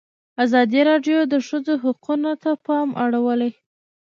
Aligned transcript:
ازادي 0.43 0.81
راډیو 0.89 1.19
د 1.25 1.29
د 1.33 1.35
ښځو 1.47 1.73
حقونه 1.83 2.31
ته 2.43 2.51
پام 2.65 2.89
اړولی. 3.03 3.51